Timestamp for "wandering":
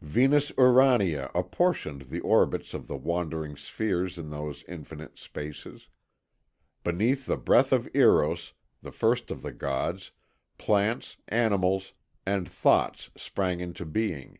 2.96-3.58